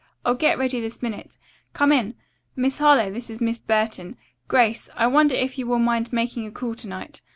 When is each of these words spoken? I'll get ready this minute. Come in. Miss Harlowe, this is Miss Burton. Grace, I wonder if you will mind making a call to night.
I'll 0.25 0.33
get 0.33 0.57
ready 0.57 0.79
this 0.81 1.03
minute. 1.03 1.37
Come 1.73 1.91
in. 1.91 2.15
Miss 2.55 2.79
Harlowe, 2.79 3.11
this 3.11 3.29
is 3.29 3.39
Miss 3.39 3.59
Burton. 3.59 4.17
Grace, 4.47 4.89
I 4.95 5.05
wonder 5.05 5.35
if 5.35 5.59
you 5.59 5.67
will 5.67 5.77
mind 5.77 6.11
making 6.11 6.47
a 6.47 6.51
call 6.51 6.73
to 6.73 6.87
night. 6.87 7.21